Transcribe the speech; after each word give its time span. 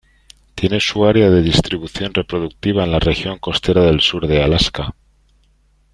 Tiene 0.55 0.79
su 0.79 1.05
área 1.05 1.29
de 1.29 1.43
distribución 1.43 2.11
reproductiva 2.15 2.83
en 2.83 2.91
la 2.91 2.97
región 2.97 3.37
costera 3.37 3.83
del 3.83 4.01
sur 4.01 4.25
de 4.25 4.41
Alaska. 4.41 4.95